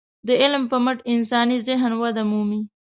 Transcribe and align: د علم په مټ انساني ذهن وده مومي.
د 0.27 0.29
علم 0.41 0.63
په 0.71 0.77
مټ 0.83 0.97
انساني 1.13 1.57
ذهن 1.67 1.91
وده 2.01 2.23
مومي. 2.31 2.61